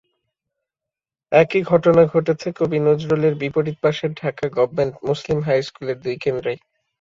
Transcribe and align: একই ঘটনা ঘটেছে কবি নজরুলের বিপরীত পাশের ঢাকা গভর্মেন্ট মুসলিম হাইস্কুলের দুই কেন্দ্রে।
একই 1.31 1.61
ঘটনা 1.63 2.03
ঘটেছে 2.13 2.47
কবি 2.57 2.77
নজরুলের 2.87 3.33
বিপরীত 3.41 3.77
পাশের 3.83 4.11
ঢাকা 4.21 4.45
গভর্মেন্ট 4.57 4.93
মুসলিম 5.07 5.39
হাইস্কুলের 5.47 5.97
দুই 6.03 6.15
কেন্দ্রে। 6.23 6.53